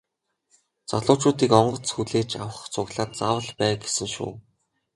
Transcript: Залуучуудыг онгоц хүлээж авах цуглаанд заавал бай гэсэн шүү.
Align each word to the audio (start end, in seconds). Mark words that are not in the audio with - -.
Залуучуудыг 0.89 1.51
онгоц 1.59 1.85
хүлээж 1.95 2.29
авах 2.43 2.61
цуглаанд 2.73 3.13
заавал 3.19 3.49
бай 3.59 3.73
гэсэн 3.83 4.07
шүү. 4.15 4.31